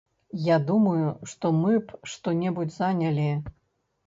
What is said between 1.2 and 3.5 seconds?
што мы б што-небудзь занялі.